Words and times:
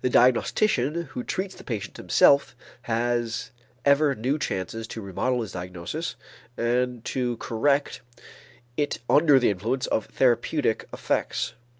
The 0.00 0.10
diagnostician 0.10 1.02
who 1.12 1.22
treats 1.22 1.54
the 1.54 1.62
patient 1.62 1.96
himself 1.96 2.56
has 2.90 3.52
ever 3.84 4.16
new 4.16 4.36
chances 4.36 4.88
to 4.88 5.00
remodel 5.00 5.42
his 5.42 5.52
diagnosis 5.52 6.16
and 6.56 7.04
to 7.04 7.36
correct 7.36 8.00
it 8.76 8.98
under 9.08 9.38
the 9.38 9.50
influence 9.50 9.86
of 9.86 10.06
therapeutic 10.06 10.88
effects. 10.92 11.54